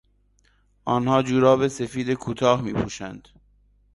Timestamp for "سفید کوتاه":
1.67-2.61